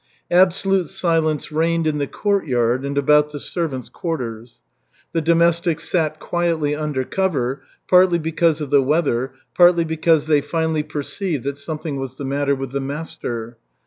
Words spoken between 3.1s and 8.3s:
the servants' quarters. The domestics sat quietly under cover, partly